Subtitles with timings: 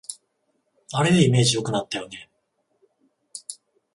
[0.93, 2.27] あれでイメージ良くなったよね